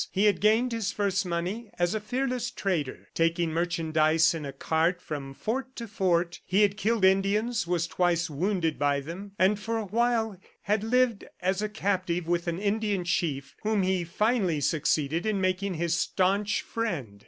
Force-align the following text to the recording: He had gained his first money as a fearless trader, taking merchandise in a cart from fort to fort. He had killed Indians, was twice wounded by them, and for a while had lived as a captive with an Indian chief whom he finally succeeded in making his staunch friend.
He 0.11 0.25
had 0.25 0.41
gained 0.41 0.71
his 0.71 0.91
first 0.91 1.27
money 1.27 1.69
as 1.77 1.93
a 1.93 1.99
fearless 1.99 2.49
trader, 2.49 3.07
taking 3.13 3.51
merchandise 3.51 4.33
in 4.33 4.47
a 4.47 4.51
cart 4.51 4.99
from 4.99 5.35
fort 5.35 5.75
to 5.75 5.87
fort. 5.87 6.39
He 6.43 6.63
had 6.63 6.75
killed 6.75 7.05
Indians, 7.05 7.67
was 7.67 7.85
twice 7.85 8.27
wounded 8.27 8.79
by 8.79 8.99
them, 9.01 9.33
and 9.37 9.59
for 9.59 9.77
a 9.77 9.85
while 9.85 10.39
had 10.63 10.83
lived 10.83 11.25
as 11.39 11.61
a 11.61 11.69
captive 11.69 12.25
with 12.27 12.47
an 12.47 12.57
Indian 12.57 13.03
chief 13.03 13.53
whom 13.61 13.83
he 13.83 14.03
finally 14.03 14.59
succeeded 14.59 15.27
in 15.27 15.39
making 15.39 15.75
his 15.75 15.95
staunch 15.95 16.63
friend. 16.63 17.19